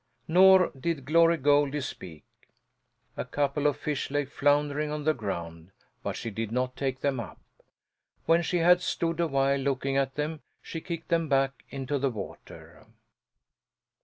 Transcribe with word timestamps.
Nor 0.27 0.71
did 0.71 1.05
Glory 1.05 1.37
Goldie 1.37 1.79
speak. 1.81 2.23
A 3.15 3.23
couple 3.23 3.67
of 3.67 3.77
fish 3.77 4.09
lay 4.09 4.25
floundering 4.25 4.89
on 4.89 5.03
the 5.03 5.13
ground, 5.13 5.69
but 6.01 6.15
she 6.15 6.31
did 6.31 6.51
not 6.51 6.75
take 6.75 7.01
them 7.01 7.19
up; 7.19 7.39
when 8.25 8.41
she 8.41 8.57
had 8.57 8.81
stood 8.81 9.19
a 9.19 9.27
while 9.27 9.59
looking 9.59 9.97
at 9.97 10.15
them, 10.15 10.41
she 10.59 10.81
kicked 10.81 11.09
them 11.09 11.29
back 11.29 11.63
into 11.69 11.99
the 11.99 12.09
water. 12.09 12.87